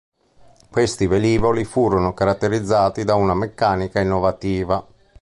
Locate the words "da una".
3.03-3.35